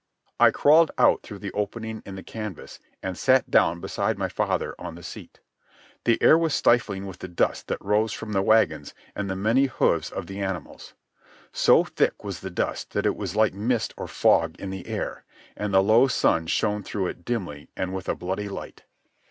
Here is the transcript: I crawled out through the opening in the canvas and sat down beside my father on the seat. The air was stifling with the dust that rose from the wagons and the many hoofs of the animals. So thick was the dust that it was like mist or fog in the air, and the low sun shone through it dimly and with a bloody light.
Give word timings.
I 0.39 0.49
crawled 0.49 0.89
out 0.97 1.21
through 1.21 1.37
the 1.37 1.51
opening 1.51 2.01
in 2.07 2.15
the 2.15 2.23
canvas 2.23 2.79
and 3.03 3.15
sat 3.15 3.51
down 3.51 3.79
beside 3.79 4.17
my 4.17 4.29
father 4.29 4.73
on 4.79 4.95
the 4.95 5.03
seat. 5.03 5.41
The 6.05 6.19
air 6.23 6.39
was 6.39 6.55
stifling 6.55 7.05
with 7.05 7.19
the 7.19 7.27
dust 7.27 7.67
that 7.67 7.85
rose 7.85 8.11
from 8.11 8.31
the 8.33 8.41
wagons 8.41 8.95
and 9.15 9.29
the 9.29 9.35
many 9.35 9.67
hoofs 9.67 10.09
of 10.09 10.25
the 10.25 10.39
animals. 10.39 10.95
So 11.53 11.83
thick 11.83 12.23
was 12.23 12.39
the 12.39 12.49
dust 12.49 12.93
that 12.93 13.05
it 13.05 13.15
was 13.15 13.35
like 13.35 13.53
mist 13.53 13.93
or 13.95 14.07
fog 14.07 14.55
in 14.57 14.71
the 14.71 14.87
air, 14.87 15.23
and 15.55 15.71
the 15.71 15.83
low 15.83 16.07
sun 16.07 16.47
shone 16.47 16.81
through 16.81 17.05
it 17.05 17.23
dimly 17.23 17.69
and 17.77 17.93
with 17.93 18.09
a 18.09 18.15
bloody 18.15 18.49
light. 18.49 18.81